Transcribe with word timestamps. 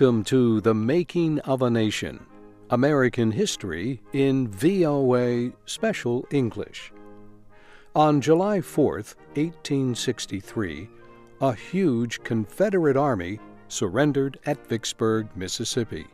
Welcome 0.00 0.24
to 0.24 0.62
The 0.62 0.72
Making 0.72 1.40
of 1.40 1.60
a 1.60 1.68
Nation 1.68 2.24
American 2.70 3.30
History 3.30 4.00
in 4.14 4.48
VOA 4.48 5.52
Special 5.66 6.26
English. 6.30 6.90
On 7.94 8.18
July 8.22 8.60
4th, 8.60 9.16
1863, 9.34 10.88
a 11.42 11.52
huge 11.52 12.22
Confederate 12.22 12.96
army 12.96 13.40
surrendered 13.68 14.38
at 14.46 14.66
Vicksburg, 14.66 15.28
Mississippi. 15.36 16.06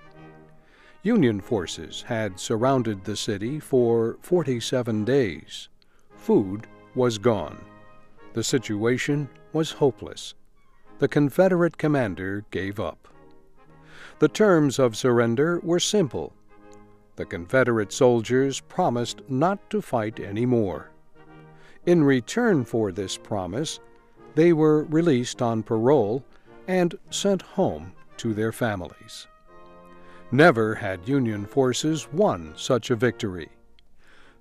Union 1.05 1.41
forces 1.41 2.03
had 2.03 2.41
surrounded 2.41 3.05
the 3.05 3.15
city 3.15 3.61
for 3.61 4.19
47 4.21 5.05
days. 5.05 5.69
Food 6.17 6.67
was 6.97 7.19
gone. 7.19 7.65
The 8.33 8.43
situation 8.43 9.29
was 9.53 9.71
hopeless. 9.71 10.35
The 10.99 11.07
Confederate 11.07 11.79
commander 11.79 12.45
gave 12.51 12.81
up. 12.81 13.07
The 14.19 14.29
terms 14.29 14.79
of 14.79 14.97
surrender 14.97 15.61
were 15.63 15.81
simple. 15.81 16.33
The 17.17 17.27
Confederate 17.27 17.93
soldiers 17.93 18.61
promised 18.61 19.21
not 19.29 19.69
to 19.71 19.83
fight 19.83 20.21
any 20.21 20.47
more. 20.47 20.91
In 21.85 22.03
return 22.03 22.65
for 22.65 22.93
this 22.93 23.19
promise, 23.19 23.79
they 24.35 24.53
were 24.53 24.85
released 24.85 25.43
on 25.43 25.63
parole 25.63 26.25
and 26.67 26.95
sent 27.11 27.43
home 27.43 27.93
to 28.17 28.33
their 28.33 28.53
families. 28.53 29.27
Never 30.33 30.75
had 30.75 31.09
Union 31.09 31.45
forces 31.47 32.09
won 32.11 32.53
such 32.57 32.91
a 32.91 32.97
victory. 32.97 33.51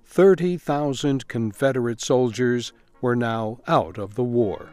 30,000 0.04 1.28
Confederate 1.28 2.00
soldiers 2.00 2.72
were 3.00 3.16
now 3.16 3.60
out 3.68 3.98
of 3.98 4.14
the 4.14 4.24
war. 4.24 4.70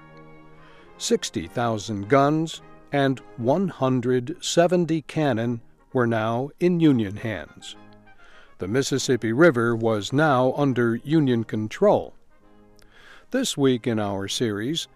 60,000 0.98 2.08
guns 2.08 2.62
and 2.94 3.20
170 3.38 5.02
cannon 5.02 5.60
were 5.92 6.08
now 6.08 6.52
in 6.60 6.80
Union 6.80 7.18
hands. 7.18 7.76
The 8.60 8.68
Mississippi 8.68 9.34
River 9.34 9.76
was 9.76 10.14
now 10.14 10.54
under 10.54 10.96
Union 10.98 11.44
control. 11.44 12.14
This 13.32 13.58
week 13.58 13.88
in 13.88 14.00
our 14.00 14.28
series, 14.28 14.88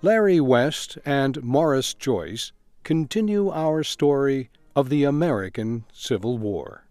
Larry 0.00 0.40
West 0.40 0.96
and 1.04 1.40
Maurice 1.44 1.94
Joyce 1.94 2.52
continue 2.84 3.50
our 3.50 3.84
story 3.84 4.50
of 4.74 4.88
the 4.88 5.04
American 5.04 5.84
Civil 5.92 6.38
War. 6.38 6.86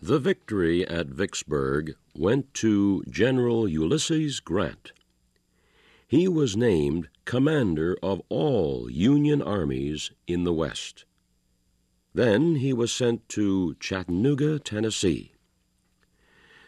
The 0.00 0.20
victory 0.20 0.86
at 0.86 1.08
Vicksburg 1.08 1.96
went 2.14 2.54
to 2.54 3.02
General 3.10 3.68
Ulysses 3.68 4.38
Grant. 4.38 4.92
He 6.14 6.28
was 6.28 6.56
named 6.56 7.08
commander 7.24 7.98
of 8.00 8.22
all 8.28 8.88
Union 8.88 9.42
armies 9.42 10.12
in 10.28 10.44
the 10.44 10.52
West. 10.52 11.04
Then 12.14 12.54
he 12.54 12.72
was 12.72 12.92
sent 12.92 13.28
to 13.30 13.74
Chattanooga, 13.80 14.60
Tennessee. 14.60 15.32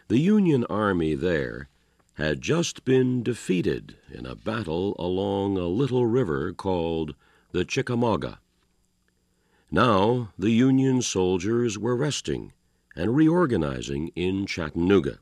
The 0.09 0.17
Union 0.17 0.65
Army 0.65 1.15
there 1.15 1.69
had 2.15 2.41
just 2.41 2.83
been 2.83 3.23
defeated 3.23 3.95
in 4.11 4.25
a 4.25 4.35
battle 4.35 4.97
along 4.99 5.57
a 5.57 5.67
little 5.67 6.05
river 6.05 6.51
called 6.51 7.15
the 7.53 7.63
Chickamauga. 7.63 8.41
Now 9.71 10.33
the 10.37 10.51
Union 10.51 11.01
soldiers 11.01 11.77
were 11.79 11.95
resting 11.95 12.51
and 12.97 13.15
reorganizing 13.15 14.09
in 14.09 14.45
Chattanooga. 14.45 15.19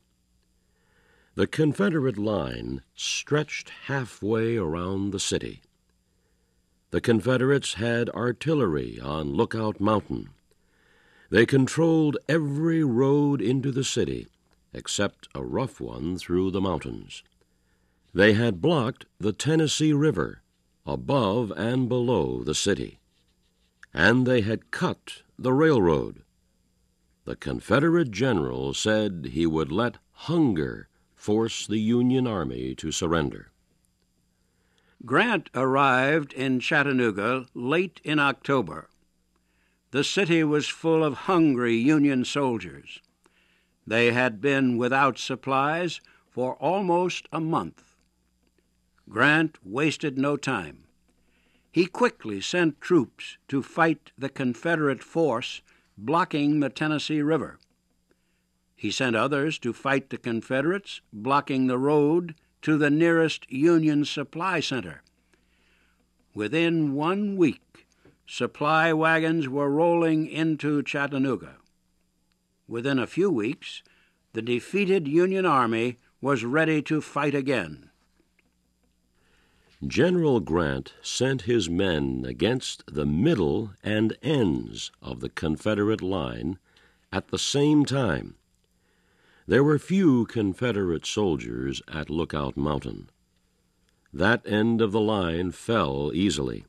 The 1.36 1.46
Confederate 1.46 2.16
line 2.16 2.80
stretched 2.94 3.68
halfway 3.88 4.56
around 4.56 5.10
the 5.10 5.20
city. 5.20 5.60
The 6.92 7.00
Confederates 7.02 7.74
had 7.74 8.08
artillery 8.08 8.98
on 8.98 9.34
Lookout 9.34 9.78
Mountain. 9.78 10.30
They 11.28 11.44
controlled 11.44 12.16
every 12.26 12.82
road 12.82 13.42
into 13.42 13.70
the 13.70 13.84
city 13.84 14.28
except 14.72 15.28
a 15.34 15.44
rough 15.44 15.78
one 15.78 16.16
through 16.16 16.52
the 16.52 16.60
mountains. 16.62 17.22
They 18.14 18.32
had 18.32 18.62
blocked 18.62 19.04
the 19.20 19.34
Tennessee 19.34 19.92
River 19.92 20.40
above 20.86 21.52
and 21.54 21.86
below 21.86 22.44
the 22.44 22.54
city, 22.54 22.98
and 23.92 24.26
they 24.26 24.40
had 24.40 24.70
cut 24.70 25.20
the 25.38 25.52
railroad. 25.52 26.22
The 27.26 27.36
Confederate 27.36 28.10
general 28.10 28.72
said 28.72 29.32
he 29.32 29.44
would 29.44 29.70
let 29.70 29.98
hunger 30.12 30.88
force 31.26 31.66
the 31.66 31.80
Union 31.80 32.24
Army 32.24 32.72
to 32.72 32.92
surrender. 32.92 33.50
Grant 35.04 35.50
arrived 35.56 36.32
in 36.32 36.60
Chattanooga 36.60 37.46
late 37.52 38.00
in 38.04 38.20
October. 38.20 38.88
The 39.90 40.04
city 40.04 40.44
was 40.44 40.68
full 40.68 41.02
of 41.02 41.26
hungry 41.26 41.74
Union 41.74 42.24
soldiers. 42.24 43.00
They 43.84 44.12
had 44.12 44.40
been 44.40 44.76
without 44.76 45.18
supplies 45.18 46.00
for 46.30 46.54
almost 46.62 47.26
a 47.32 47.40
month. 47.40 47.96
Grant 49.08 49.58
wasted 49.64 50.16
no 50.16 50.36
time. 50.36 50.84
He 51.72 51.86
quickly 51.86 52.40
sent 52.40 52.80
troops 52.80 53.36
to 53.48 53.64
fight 53.64 54.12
the 54.16 54.28
Confederate 54.28 55.02
force 55.02 55.60
blocking 55.98 56.60
the 56.60 56.70
Tennessee 56.70 57.20
River. 57.20 57.58
He 58.76 58.90
sent 58.90 59.16
others 59.16 59.58
to 59.60 59.72
fight 59.72 60.10
the 60.10 60.18
Confederates, 60.18 61.00
blocking 61.10 61.66
the 61.66 61.78
road 61.78 62.34
to 62.60 62.76
the 62.76 62.90
nearest 62.90 63.50
Union 63.50 64.04
supply 64.04 64.60
center. 64.60 65.02
Within 66.34 66.92
one 66.92 67.36
week, 67.38 67.86
supply 68.26 68.92
wagons 68.92 69.48
were 69.48 69.70
rolling 69.70 70.26
into 70.26 70.82
Chattanooga. 70.82 71.56
Within 72.68 72.98
a 72.98 73.06
few 73.06 73.30
weeks, 73.30 73.82
the 74.34 74.42
defeated 74.42 75.08
Union 75.08 75.46
Army 75.46 75.98
was 76.20 76.44
ready 76.44 76.82
to 76.82 77.00
fight 77.00 77.34
again. 77.34 77.88
General 79.86 80.40
Grant 80.40 80.92
sent 81.00 81.42
his 81.42 81.70
men 81.70 82.24
against 82.26 82.84
the 82.86 83.06
middle 83.06 83.72
and 83.82 84.16
ends 84.22 84.90
of 85.00 85.20
the 85.20 85.28
Confederate 85.30 86.02
line 86.02 86.58
at 87.10 87.28
the 87.28 87.38
same 87.38 87.86
time 87.86 88.34
there 89.48 89.62
were 89.62 89.78
few 89.78 90.26
Confederate 90.26 91.06
soldiers 91.06 91.80
at 91.86 92.10
Lookout 92.10 92.56
Mountain. 92.56 93.08
That 94.12 94.44
end 94.44 94.80
of 94.80 94.90
the 94.90 95.00
line 95.00 95.52
fell 95.52 96.10
easily. 96.12 96.64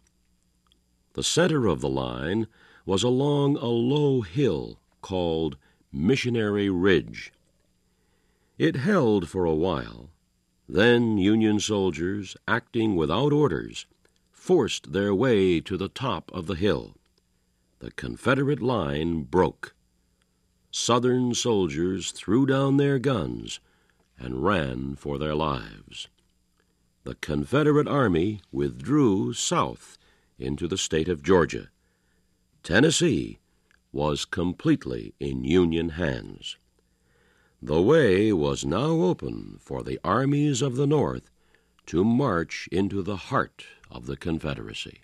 The 1.14 1.24
center 1.24 1.66
of 1.66 1.82
the 1.82 1.90
line 1.90 2.48
was 2.86 3.02
along 3.02 3.58
a 3.58 3.66
low 3.66 4.22
hill 4.22 4.80
called 5.02 5.58
Missionary 5.92 6.70
Ridge. 6.70 7.34
It 8.60 8.76
held 8.76 9.28
for 9.28 9.46
a 9.46 9.56
while. 9.56 10.12
Then 10.70 11.18
Union 11.18 11.60
soldiers, 11.60 12.38
acting 12.48 12.96
without 12.96 13.34
orders, 13.34 13.88
forced 14.32 14.94
their 14.94 15.16
way 15.16 15.60
to 15.62 15.78
the 15.78 15.90
top 15.90 16.30
of 16.34 16.46
the 16.46 16.56
hill. 16.56 16.96
The 17.80 17.92
Confederate 17.92 18.62
line 18.62 19.24
broke. 19.24 19.74
Southern 20.78 21.34
soldiers 21.34 22.12
threw 22.12 22.46
down 22.46 22.78
their 22.78 23.00
guns 23.00 23.60
and 24.18 24.44
ran 24.44 24.96
for 24.96 25.18
their 25.18 25.34
lives. 25.34 26.08
The 27.04 27.16
Confederate 27.16 27.88
Army 27.88 28.42
withdrew 28.52 29.34
south 29.34 29.98
into 30.38 30.68
the 30.68 30.78
state 30.78 31.10
of 31.10 31.24
Georgia. 31.24 31.70
Tennessee 32.62 33.40
was 33.92 34.24
completely 34.24 35.16
in 35.20 35.44
Union 35.44 35.90
hands. 35.90 36.58
The 37.60 37.82
way 37.82 38.32
was 38.32 38.64
now 38.64 39.02
open 39.02 39.58
for 39.60 39.82
the 39.82 40.00
armies 40.04 40.62
of 40.62 40.76
the 40.76 40.88
North 40.88 41.32
to 41.88 42.04
march 42.04 42.70
into 42.72 43.02
the 43.02 43.18
heart 43.18 43.66
of 43.90 44.06
the 44.06 44.16
Confederacy. 44.16 45.02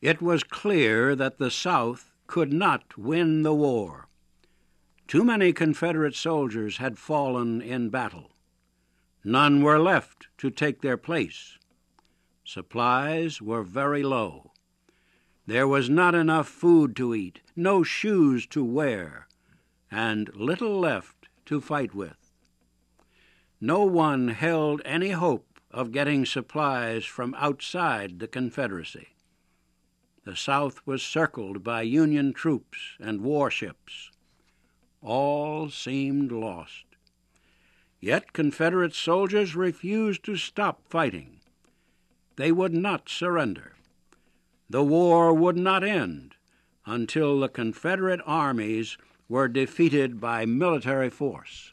It 0.00 0.22
was 0.22 0.42
clear 0.42 1.14
that 1.14 1.36
the 1.36 1.50
South 1.50 2.10
could 2.30 2.52
not 2.52 2.96
win 2.96 3.42
the 3.42 3.52
war. 3.52 4.06
Too 5.08 5.24
many 5.24 5.52
Confederate 5.52 6.14
soldiers 6.14 6.76
had 6.76 6.96
fallen 6.96 7.60
in 7.60 7.88
battle. 7.88 8.30
None 9.24 9.64
were 9.64 9.80
left 9.80 10.28
to 10.38 10.48
take 10.48 10.80
their 10.80 10.96
place. 10.96 11.58
Supplies 12.44 13.42
were 13.42 13.64
very 13.64 14.04
low. 14.04 14.52
There 15.44 15.66
was 15.66 15.90
not 15.90 16.14
enough 16.14 16.46
food 16.46 16.94
to 16.96 17.16
eat, 17.16 17.40
no 17.56 17.82
shoes 17.82 18.46
to 18.50 18.64
wear, 18.64 19.26
and 19.90 20.32
little 20.36 20.78
left 20.78 21.28
to 21.46 21.60
fight 21.60 21.96
with. 21.96 22.30
No 23.60 23.82
one 23.82 24.28
held 24.28 24.82
any 24.84 25.10
hope 25.10 25.58
of 25.72 25.90
getting 25.90 26.24
supplies 26.24 27.04
from 27.04 27.34
outside 27.34 28.20
the 28.20 28.28
Confederacy 28.28 29.16
the 30.30 30.36
South 30.36 30.80
was 30.86 31.02
circled 31.02 31.64
by 31.64 31.82
Union 31.82 32.32
troops 32.32 32.78
and 33.00 33.20
warships. 33.20 34.12
All 35.02 35.68
seemed 35.68 36.30
lost. 36.30 36.84
Yet 37.98 38.32
Confederate 38.32 38.94
soldiers 38.94 39.56
refused 39.56 40.22
to 40.26 40.36
stop 40.36 40.82
fighting. 40.88 41.40
They 42.36 42.52
would 42.52 42.72
not 42.72 43.08
surrender. 43.08 43.72
the 44.68 44.84
war 44.84 45.34
would 45.34 45.56
not 45.56 45.82
end 45.82 46.36
until 46.86 47.40
the 47.40 47.48
Confederate 47.48 48.20
armies 48.24 48.96
were 49.28 49.48
defeated 49.48 50.20
by 50.20 50.46
military 50.46 51.10
force. 51.10 51.72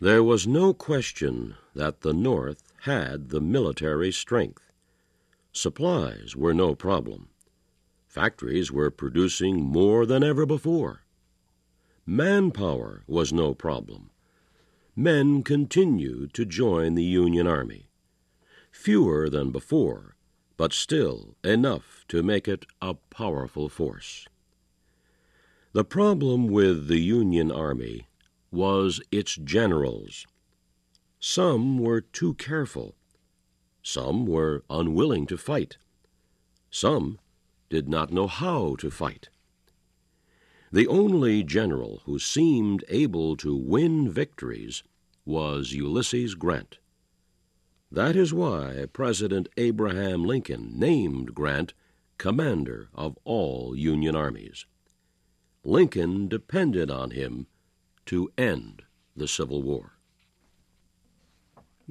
There 0.00 0.22
was 0.22 0.46
no 0.46 0.74
question 0.74 1.54
that 1.74 2.02
the 2.02 2.12
North 2.12 2.62
had 2.82 3.30
the 3.30 3.40
military 3.40 4.12
strength. 4.12 4.70
Supplies 5.54 6.34
were 6.34 6.52
no 6.52 6.74
problem. 6.74 7.28
Factories 8.08 8.72
were 8.72 8.90
producing 8.90 9.62
more 9.62 10.04
than 10.04 10.24
ever 10.24 10.44
before. 10.44 11.02
Manpower 12.04 13.04
was 13.06 13.32
no 13.32 13.54
problem. 13.54 14.10
Men 14.96 15.44
continued 15.44 16.34
to 16.34 16.44
join 16.44 16.96
the 16.96 17.04
Union 17.04 17.46
Army. 17.46 17.88
Fewer 18.72 19.30
than 19.30 19.52
before, 19.52 20.16
but 20.56 20.72
still 20.72 21.36
enough 21.44 22.04
to 22.08 22.24
make 22.24 22.48
it 22.48 22.66
a 22.82 22.94
powerful 22.94 23.68
force. 23.68 24.26
The 25.72 25.84
problem 25.84 26.48
with 26.48 26.88
the 26.88 27.00
Union 27.00 27.52
Army 27.52 28.08
was 28.50 29.00
its 29.12 29.36
generals. 29.36 30.26
Some 31.20 31.78
were 31.78 32.00
too 32.00 32.34
careful. 32.34 32.96
Some 33.84 34.24
were 34.24 34.64
unwilling 34.70 35.26
to 35.26 35.36
fight. 35.36 35.76
Some 36.70 37.20
did 37.68 37.86
not 37.86 38.10
know 38.10 38.26
how 38.26 38.76
to 38.76 38.90
fight. 38.90 39.28
The 40.72 40.88
only 40.88 41.44
general 41.44 42.00
who 42.06 42.18
seemed 42.18 42.82
able 42.88 43.36
to 43.36 43.54
win 43.54 44.10
victories 44.10 44.82
was 45.26 45.74
Ulysses 45.74 46.34
Grant. 46.34 46.78
That 47.92 48.16
is 48.16 48.32
why 48.32 48.86
President 48.92 49.48
Abraham 49.58 50.24
Lincoln 50.24 50.72
named 50.78 51.34
Grant 51.34 51.74
commander 52.16 52.88
of 52.94 53.18
all 53.24 53.76
Union 53.76 54.16
armies. 54.16 54.64
Lincoln 55.62 56.26
depended 56.26 56.90
on 56.90 57.10
him 57.10 57.46
to 58.06 58.32
end 58.38 58.82
the 59.14 59.28
Civil 59.28 59.62
War. 59.62 59.93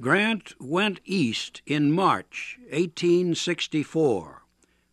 Grant 0.00 0.54
went 0.60 1.00
east 1.04 1.62
in 1.66 1.92
March 1.92 2.58
1864, 2.70 4.42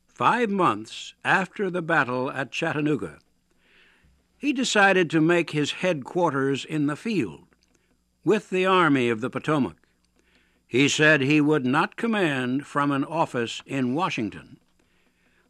five 0.07 0.50
months 0.51 1.15
after 1.25 1.71
the 1.71 1.81
battle 1.81 2.30
at 2.30 2.51
Chattanooga. 2.51 3.18
He 4.38 4.53
decided 4.53 5.09
to 5.09 5.19
make 5.19 5.51
his 5.51 5.71
headquarters 5.71 6.63
in 6.63 6.86
the 6.86 6.95
field 6.95 7.48
with 8.24 8.51
the 8.51 8.68
Army 8.68 9.09
of 9.09 9.21
the 9.21 9.30
Potomac. 9.31 9.77
He 10.68 10.88
said 10.88 11.21
he 11.21 11.42
would 11.42 11.65
not 11.65 11.95
command 11.95 12.68
from 12.68 12.92
an 12.92 13.04
office 13.04 13.63
in 13.65 13.95
Washington, 13.95 14.57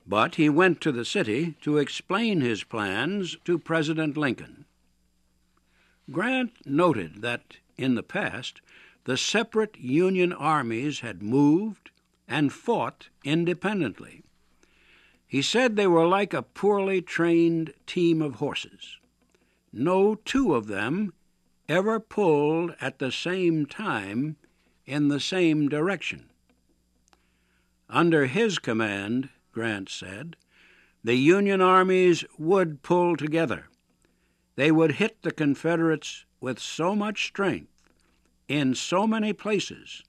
but 0.07 0.35
he 0.35 0.47
went 0.47 0.79
to 0.81 0.93
the 0.93 1.03
city 1.03 1.55
to 1.61 1.77
explain 1.77 2.39
his 2.39 2.63
plans 2.63 3.35
to 3.43 3.59
President 3.59 4.15
Lincoln. 4.15 4.63
Grant 6.09 6.53
noted 6.65 7.21
that 7.21 7.57
in 7.77 7.95
the 7.95 8.03
past 8.03 8.61
the 9.05 9.17
separate 9.17 9.77
Union 9.77 10.31
armies 10.31 10.99
had 10.99 11.23
moved 11.23 11.91
and 12.27 12.53
fought 12.53 13.09
independently. 13.23 14.23
He 15.27 15.41
said 15.41 15.75
they 15.75 15.87
were 15.87 16.07
like 16.07 16.33
a 16.33 16.41
poorly 16.41 17.01
trained 17.01 17.73
team 17.85 18.21
of 18.21 18.35
horses. 18.35 18.99
No 19.73 20.15
two 20.15 20.53
of 20.53 20.67
them 20.67 21.13
ever 21.69 21.99
pulled 21.99 22.75
at 22.81 22.99
the 22.99 23.11
same 23.11 23.65
time 23.65 24.35
in 24.85 25.07
the 25.07 25.19
same 25.19 25.69
direction. 25.69 26.29
Under 27.89 28.25
his 28.25 28.59
command, 28.59 29.29
Grant 29.51 29.89
said, 29.89 30.35
the 31.03 31.15
Union 31.15 31.61
armies 31.61 32.23
would 32.37 32.83
pull 32.83 33.15
together. 33.17 33.65
They 34.55 34.71
would 34.71 34.93
hit 34.93 35.21
the 35.21 35.31
Confederates 35.31 36.25
with 36.39 36.59
so 36.59 36.95
much 36.95 37.25
strength 37.25 37.70
in 38.51 38.75
so 38.75 39.07
many 39.07 39.31
places 39.31 40.03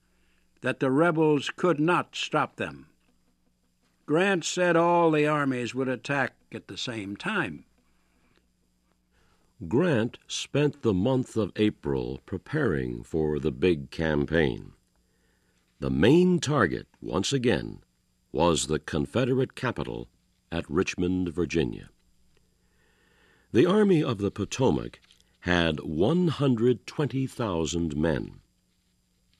that 0.63 0.81
the 0.81 0.91
rebels 0.91 1.49
could 1.55 1.79
not 1.79 2.17
stop 2.17 2.57
them. 2.57 2.87
Grant 4.05 4.45
said 4.45 4.77
all 4.77 5.13
the 5.13 5.27
armies 5.27 5.77
would 5.77 5.89
attack 5.89 6.35
at 6.53 6.67
the 6.67 6.77
same 6.77 7.17
time. 7.17 7.65
Grant 9.69 10.19
spent 10.27 10.83
the 10.83 10.93
month 10.93 11.37
of 11.37 11.53
April 11.55 12.21
preparing 12.27 13.05
for 13.05 13.39
the 13.39 13.53
big 13.53 13.93
campaign. 13.93 14.73
The 15.79 15.91
main 15.91 16.41
target, 16.41 16.89
once 17.01 17.33
again, 17.33 17.79
was 18.33 18.67
the 18.67 18.81
Confederate 18.81 19.55
capital 19.55 20.09
at 20.51 20.69
Richmond, 20.69 21.29
Virginia. 21.29 21.91
The 23.53 23.67
Army 23.67 24.03
of 24.03 24.19
the 24.19 24.33
Potomac 24.33 24.99
had 25.43 25.81
120,000 25.81 27.97
men. 27.97 28.41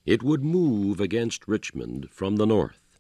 It 0.05 0.23
would 0.23 0.45
move 0.45 1.01
against 1.01 1.47
Richmond 1.47 2.11
from 2.11 2.37
the 2.37 2.47
north. 2.47 2.99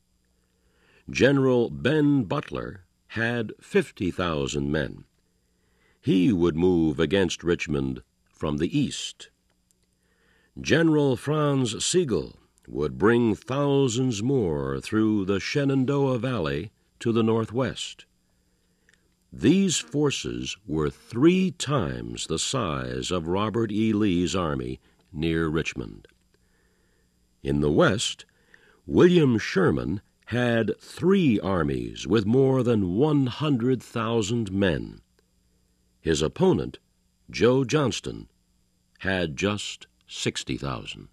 General 1.10 1.68
Ben 1.68 2.22
Butler 2.24 2.84
had 3.08 3.52
50,000 3.60 4.70
men. 4.70 5.04
He 6.00 6.32
would 6.32 6.56
move 6.56 7.00
against 7.00 7.42
Richmond 7.42 8.02
from 8.32 8.58
the 8.58 8.78
east. 8.78 9.30
General 10.60 11.16
Franz 11.16 11.84
Sigel 11.84 12.38
would 12.68 12.98
bring 12.98 13.34
thousands 13.34 14.22
more 14.22 14.80
through 14.80 15.24
the 15.24 15.40
Shenandoah 15.40 16.18
Valley 16.18 16.70
to 17.00 17.10
the 17.10 17.24
northwest. 17.24 18.04
These 19.32 19.78
forces 19.78 20.58
were 20.66 20.90
three 20.90 21.52
times 21.52 22.26
the 22.26 22.38
size 22.38 23.10
of 23.10 23.28
Robert 23.28 23.72
E. 23.72 23.94
Lee's 23.94 24.36
army 24.36 24.78
near 25.10 25.48
Richmond. 25.48 26.06
In 27.42 27.60
the 27.60 27.70
West, 27.70 28.26
William 28.86 29.38
Sherman 29.38 30.02
had 30.26 30.78
three 30.78 31.40
armies 31.40 32.06
with 32.06 32.26
more 32.26 32.62
than 32.62 32.94
100,000 32.94 34.52
men. 34.52 35.00
His 36.00 36.20
opponent, 36.20 36.78
Joe 37.30 37.64
Johnston, 37.64 38.28
had 38.98 39.36
just 39.36 39.86
60,000. 40.06 41.08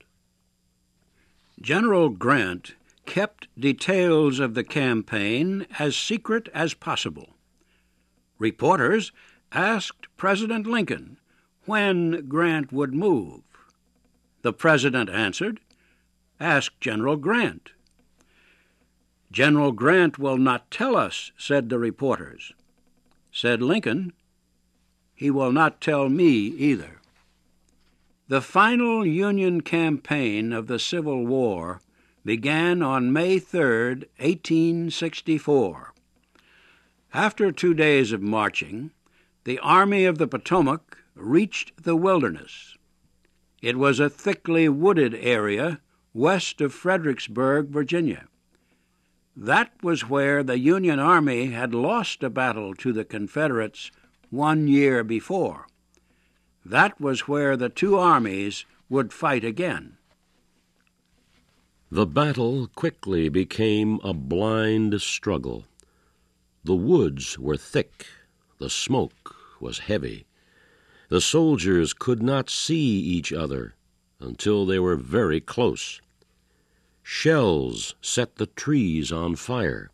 General 1.62 2.10
Grant 2.10 2.76
kept 3.06 3.48
details 3.58 4.40
of 4.40 4.56
the 4.56 4.64
campaign 4.64 5.66
as 5.80 5.96
secret 5.96 6.50
as 6.54 6.74
possible. 6.74 7.39
Reporters 8.40 9.12
asked 9.52 10.08
President 10.16 10.66
Lincoln 10.66 11.18
when 11.66 12.28
Grant 12.28 12.72
would 12.72 12.94
move. 12.94 13.42
The 14.42 14.54
president 14.54 15.10
answered, 15.10 15.60
Ask 16.40 16.80
General 16.80 17.18
Grant. 17.18 17.72
General 19.32 19.74
Grant 19.74 20.18
will 20.18 20.38
not 20.38 20.72
tell 20.72 20.96
us, 20.96 21.32
said 21.38 21.70
the 21.70 21.78
reporters. 21.78 22.54
Said 23.32 23.62
Lincoln, 23.62 24.14
He 25.14 25.30
will 25.30 25.52
not 25.52 25.82
tell 25.82 26.10
me 26.10 26.48
either. 26.48 27.02
The 28.30 28.42
final 28.42 29.06
Union 29.06 29.62
campaign 29.62 30.54
of 30.54 30.68
the 30.68 30.80
Civil 30.80 31.26
War 31.26 31.82
began 32.24 32.82
on 32.82 33.12
May 33.12 33.40
3, 33.40 34.06
1864. 34.18 35.94
After 37.14 37.52
two 37.52 37.74
days 37.74 38.12
of 38.12 38.22
marching, 38.22 38.92
the 39.44 39.58
Army 39.60 40.06
of 40.06 40.20
the 40.20 40.28
Potomac 40.28 40.98
reached 41.16 41.84
the 41.84 41.96
wilderness. 41.96 42.78
It 43.62 43.78
was 43.78 44.00
a 44.00 44.10
thickly 44.10 44.70
wooded 44.70 45.16
area 45.16 45.82
west 46.14 46.62
of 46.62 46.74
Fredericksburg, 46.74 47.70
Virginia. 47.70 48.28
That 49.36 49.72
was 49.82 50.10
where 50.10 50.44
the 50.44 50.60
Union 50.60 51.00
Army 51.00 51.48
had 51.48 51.74
lost 51.74 52.24
a 52.24 52.30
battle 52.30 52.76
to 52.76 52.92
the 52.94 53.06
Confederates 53.06 53.90
one 54.30 54.68
year 54.68 55.04
before. 55.04 55.68
That 56.66 57.00
was 57.00 57.28
where 57.28 57.56
the 57.58 57.70
two 57.70 57.98
armies 57.98 58.66
would 58.90 59.14
fight 59.14 59.44
again. 59.44 59.98
The 61.90 62.06
battle 62.06 62.68
quickly 62.76 63.30
became 63.30 64.00
a 64.04 64.14
blind 64.14 65.02
struggle. 65.02 65.66
The 66.64 66.76
woods 66.76 67.40
were 67.40 67.58
thick, 67.58 68.06
the 68.58 68.70
smoke 68.70 69.36
was 69.62 69.80
heavy. 69.80 70.26
The 71.10 71.22
soldiers 71.22 71.94
could 71.94 72.22
not 72.22 72.50
see 72.50 73.00
each 73.00 73.34
other 73.34 73.76
until 74.20 74.66
they 74.66 74.78
were 74.78 74.96
very 74.96 75.42
close. 75.42 76.02
Shells 77.02 77.96
set 78.02 78.36
the 78.36 78.46
trees 78.46 79.12
on 79.12 79.36
fire. 79.36 79.90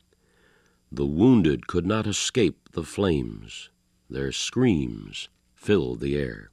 The 0.91 1.05
wounded 1.05 1.67
could 1.67 1.86
not 1.86 2.05
escape 2.05 2.69
the 2.74 2.84
flames. 2.84 3.69
Their 4.10 4.31
screams 4.31 5.29
filled 5.53 6.01
the 6.01 6.17
air. 6.17 6.51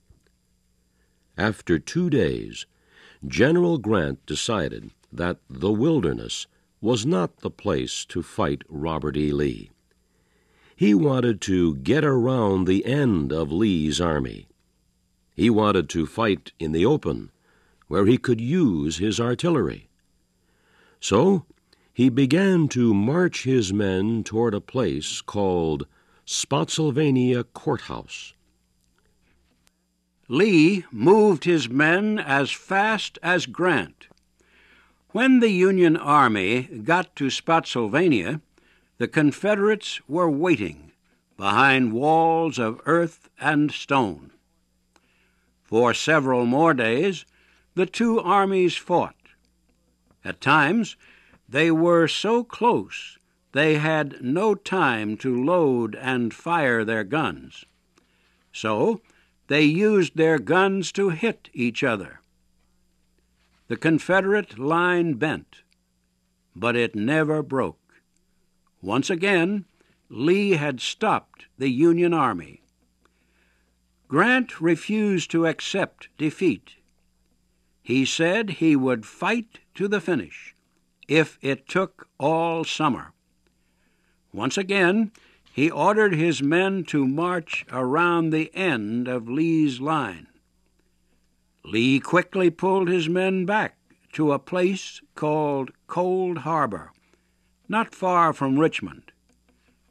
After 1.37 1.79
two 1.79 2.09
days, 2.09 2.67
General 3.27 3.79
Grant 3.79 4.25
decided 4.27 4.93
that 5.13 5.39
the 5.51 5.73
wilderness 5.73 6.47
was 6.81 7.05
not 7.05 7.39
the 7.39 7.51
place 7.51 8.05
to 8.07 8.23
fight 8.23 8.63
Robert 8.69 9.17
E. 9.17 9.33
Lee. 9.33 9.72
He 10.83 10.95
wanted 10.95 11.41
to 11.43 11.77
get 11.77 12.05
around 12.05 12.65
the 12.65 12.85
end 12.85 13.33
of 13.33 13.53
Lee's 13.53 14.01
army. 14.01 14.49
He 15.37 15.49
wanted 15.49 15.89
to 15.91 16.07
fight 16.07 16.51
in 16.59 16.73
the 16.73 16.85
open, 16.85 17.31
where 17.87 18.05
he 18.05 18.19
could 18.19 18.41
use 18.41 18.97
his 18.97 19.21
artillery. 19.21 19.89
So 20.99 21.45
he 21.93 22.09
began 22.09 22.67
to 22.71 22.93
march 22.93 23.45
his 23.45 23.73
men 23.73 24.25
toward 24.25 24.55
a 24.55 24.61
place 24.61 25.21
called 25.21 25.87
Spotsylvania 26.25 27.45
Courthouse. 27.45 28.35
Lee 30.27 30.85
moved 30.91 31.45
his 31.45 31.69
men 31.69 32.19
as 32.19 32.51
fast 32.51 33.21
as 33.23 33.47
Grant. 33.47 34.09
When 35.11 35.39
the 35.39 35.51
Union 35.51 35.97
Army 35.97 36.63
got 36.63 37.15
to 37.15 37.31
Spotsylvania, 37.31 38.41
the 39.03 39.09
Confederates 39.09 40.01
were 40.07 40.31
waiting 40.31 40.93
behind 41.37 41.93
walls 41.93 42.57
of 42.57 42.81
earth 42.87 43.29
and 43.41 43.73
stone. 43.73 44.31
For 45.65 45.93
several 45.93 46.47
more 46.47 46.73
days, 46.73 47.27
the 47.75 47.85
two 47.85 48.21
armies 48.21 48.77
fought. 48.77 49.17
At 50.25 50.41
times, 50.41 50.95
they 51.49 51.69
were 51.69 52.07
so 52.07 52.45
close 52.45 53.19
they 53.51 53.79
had 53.79 54.23
no 54.23 54.55
time 54.55 55.17
to 55.17 55.45
load 55.45 55.97
and 55.97 56.33
fire 56.33 56.85
their 56.85 57.03
guns. 57.03 57.65
So 58.53 59.01
they 59.49 59.65
used 59.65 60.17
their 60.17 60.39
guns 60.39 60.93
to 60.93 61.09
hit 61.09 61.51
each 61.53 61.83
other. 61.83 62.21
The 63.67 63.77
Confederate 63.77 64.61
line 64.61 65.15
bent, 65.15 65.63
but 66.55 66.77
it 66.77 66.95
never 66.95 67.43
broke. 67.43 67.82
Once 68.83 69.09
again, 69.09 69.65
Lee 70.09 70.51
had 70.51 70.81
stopped 70.81 71.47
the 71.57 71.71
Union 71.71 72.13
Army. 72.13 72.63
Grant 74.09 74.61
refused 74.61 75.31
to 75.31 75.47
accept 75.47 76.09
defeat. 76.19 76.75
He 77.83 78.05
said 78.05 78.51
he 78.51 78.77
would 78.77 79.07
fight 79.07 79.61
to 79.77 79.89
the 79.89 80.01
finish 80.01 80.55
if 81.09 81.39
it 81.41 81.69
took 81.69 82.09
all 82.19 82.65
summer. 82.65 83.13
Once 84.33 84.59
again, 84.59 85.13
he 85.53 85.71
ordered 85.71 86.15
his 86.15 86.43
men 86.43 86.85
to 86.85 87.07
march 87.07 87.65
around 87.71 88.31
the 88.31 88.55
end 88.55 89.07
of 89.07 89.29
Lee's 89.29 89.81
line. 89.81 90.27
Lee 91.65 92.01
quickly 92.01 92.51
pulled 92.51 92.89
his 92.89 93.09
men 93.09 93.47
back 93.47 93.77
to 94.13 94.33
a 94.33 94.39
place 94.39 95.01
called 95.15 95.71
Cold 95.87 96.39
Harbor, 96.39 96.91
not 97.69 97.95
far 97.95 98.33
from 98.33 98.59
Richmond. 98.59 99.13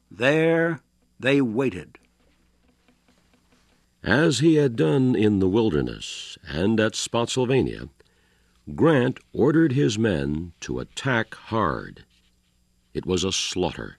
There 0.09 0.81
they 1.19 1.41
waited. 1.41 1.97
As 4.03 4.39
he 4.39 4.55
had 4.55 4.75
done 4.75 5.15
in 5.15 5.39
the 5.39 5.47
wilderness 5.47 6.37
and 6.47 6.79
at 6.79 6.95
Spotsylvania, 6.95 7.89
Grant 8.75 9.19
ordered 9.31 9.73
his 9.73 9.97
men 9.97 10.53
to 10.61 10.79
attack 10.79 11.35
hard. 11.35 12.05
It 12.93 13.05
was 13.05 13.23
a 13.23 13.31
slaughter. 13.31 13.97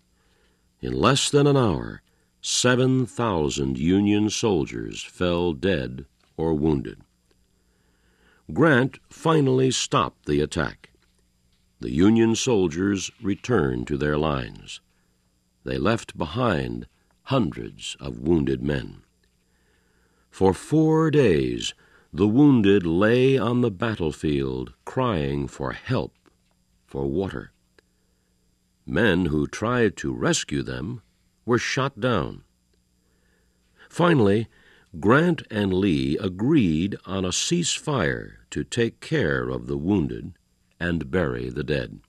In 0.81 0.93
less 0.93 1.31
than 1.31 1.47
an 1.47 1.57
hour, 1.57 2.03
7,000 2.41 3.79
Union 3.79 4.29
soldiers 4.29 5.03
fell 5.03 5.53
dead 5.53 6.07
or 6.37 6.55
wounded. 6.55 7.03
Grant 8.53 8.99
finally 9.09 9.71
stopped 9.71 10.27
the 10.27 10.41
attack. 10.41 10.91
The 11.83 11.91
Union 11.91 12.37
soldiers 12.37 13.11
returned 13.21 13.89
to 13.89 13.97
their 13.97 14.17
lines. 14.17 14.81
They 15.65 15.79
left 15.79 16.17
behind 16.17 16.87
hundreds 17.25 17.97
of 17.99 18.21
wounded 18.21 18.63
men. 18.63 19.03
For 20.31 20.55
four 20.55 21.11
days, 21.11 21.75
the 22.13 22.29
wounded 22.29 22.87
lay 22.87 23.37
on 23.37 23.63
the 23.63 23.71
battlefield 23.73 24.75
crying 24.85 25.49
for 25.49 25.73
help, 25.73 26.15
for 26.87 27.09
water. 27.09 27.51
Men 28.87 29.27
who 29.27 29.49
tried 29.49 29.97
to 29.97 30.15
rescue 30.15 30.63
them 30.63 31.03
were 31.45 31.59
shot 31.59 31.99
down. 31.99 32.45
Finally, 33.89 34.47
Grant 35.01 35.43
and 35.51 35.75
Lee 35.75 36.17
agreed 36.17 36.97
on 37.07 37.25
a 37.25 37.33
ceasefire 37.33 38.35
to 38.51 38.63
take 38.63 39.01
care 39.01 39.49
of 39.49 39.67
the 39.67 39.77
wounded 39.77 40.35
and 40.83 41.13
bury 41.13 41.49
the 41.49 41.63
dead. 41.63 42.01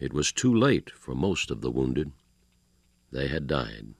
It 0.00 0.14
was 0.14 0.32
too 0.32 0.52
late 0.52 0.88
for 0.88 1.14
most 1.14 1.50
of 1.50 1.60
the 1.60 1.70
wounded. 1.70 2.12
They 3.12 3.28
had 3.28 3.46
died. 3.46 3.92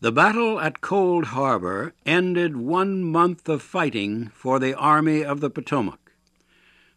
The 0.00 0.10
battle 0.10 0.58
at 0.60 0.80
Cold 0.80 1.26
Harbor 1.26 1.92
ended 2.06 2.56
one 2.56 3.04
month 3.04 3.50
of 3.50 3.60
fighting 3.60 4.28
for 4.28 4.58
the 4.58 4.72
Army 4.72 5.22
of 5.22 5.40
the 5.40 5.50
Potomac. 5.50 6.12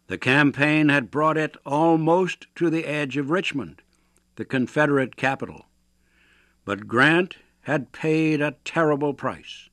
The 0.08 0.18
campaign 0.18 0.88
had 0.88 1.12
brought 1.12 1.38
it 1.38 1.58
almost 1.66 2.48
to 2.56 2.70
the 2.70 2.86
edge 2.86 3.18
of 3.18 3.30
Richmond, 3.30 3.82
the 4.38 4.46
Confederate 4.46 5.18
capital. 5.18 5.66
But 6.64 6.88
Grant 6.88 7.36
had 7.64 7.92
paid 7.92 8.40
a 8.40 8.56
terrible 8.64 9.14
price 9.14 9.68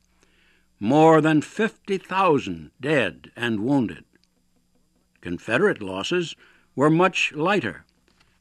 more 0.81 1.21
than 1.21 1.41
50,000 1.41 2.73
dead 2.81 3.31
and 3.37 3.61
wounded. 3.61 4.05
Confederate 5.21 5.83
losses 5.83 6.37
were 6.77 6.91
much 6.91 7.33
lighter, 7.33 7.85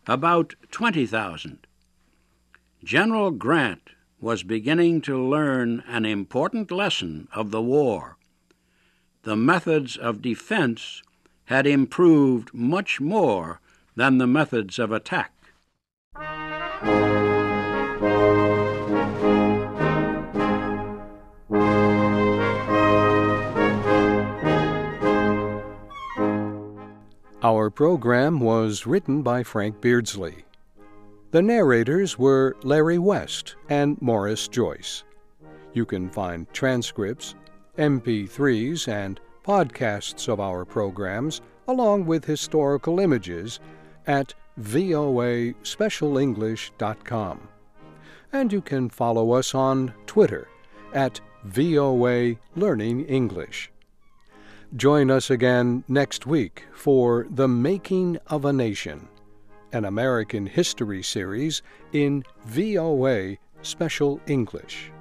about 0.05 0.55
20,000. 0.71 1.65
General 2.83 3.31
Grant 3.31 3.89
was 4.19 4.43
beginning 4.43 5.01
to 5.01 5.17
learn 5.17 5.83
an 5.87 6.05
important 6.05 6.71
lesson 6.71 7.27
of 7.33 7.51
the 7.51 7.61
war. 7.61 8.17
The 9.23 9.35
methods 9.35 9.97
of 9.97 10.21
defense 10.21 11.01
had 11.45 11.67
improved 11.67 12.53
much 12.53 12.99
more 12.99 13.59
than 13.95 14.17
the 14.17 14.27
methods 14.27 14.79
of 14.79 14.91
attack. 14.91 15.33
Our 27.43 27.69
program 27.69 28.39
was 28.39 28.87
written 28.87 29.21
by 29.21 29.43
Frank 29.43 29.79
Beardsley. 29.79 30.43
The 31.29 31.43
narrators 31.43 32.17
were 32.17 32.55
Larry 32.63 32.97
West 32.97 33.55
and 33.69 34.01
Maurice 34.01 34.47
Joyce. 34.47 35.03
You 35.71 35.85
can 35.85 36.09
find 36.09 36.51
transcripts, 36.51 37.35
MP3s, 37.77 38.87
and 38.87 39.19
podcasts 39.45 40.27
of 40.27 40.39
our 40.39 40.65
programs, 40.65 41.41
along 41.67 42.07
with 42.07 42.25
historical 42.25 42.99
images, 42.99 43.59
at 44.07 44.33
voaspecialenglish.com. 44.59 47.47
And 48.33 48.51
you 48.51 48.61
can 48.61 48.89
follow 48.89 49.33
us 49.33 49.53
on 49.53 49.93
Twitter 50.07 50.47
at 50.91 51.21
VOA 51.43 52.35
Learning 52.55 53.05
English. 53.05 53.71
Join 54.75 55.09
us 55.09 55.29
again 55.29 55.85
next 55.87 56.25
week 56.25 56.65
for 56.73 57.25
The 57.29 57.47
Making 57.47 58.17
of 58.27 58.43
a 58.43 58.51
Nation 58.51 59.07
an 59.73 59.85
American 59.85 60.45
history 60.45 61.03
series 61.03 61.61
in 61.91 62.23
VOA 62.45 63.37
Special 63.61 64.19
English. 64.27 64.91